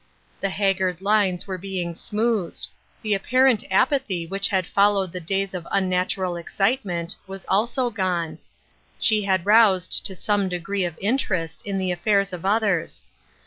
The 0.39 0.49
haggard 0.49 0.99
lines 0.99 1.45
were 1.45 1.59
being 1.59 1.93
smoothed; 1.93 2.65
the 3.03 3.13
apparent 3.13 3.63
apathy 3.69 4.25
which 4.25 4.47
had 4.47 4.65
followed 4.65 5.11
the 5.11 5.19
days 5.19 5.53
of 5.53 5.67
unnatural 5.69 6.37
excitement, 6.37 7.15
was 7.27 7.45
also 7.47 7.91
gone; 7.91 8.39
she 8.97 9.21
had 9.25 9.45
roused 9.45 10.03
to 10.07 10.15
some 10.15 10.49
degree 10.49 10.85
of 10.85 10.97
interest 10.99 11.61
in 11.67 11.77
the 11.77 11.91
affairs 11.91 12.33
of 12.33 12.45
others. 12.45 13.03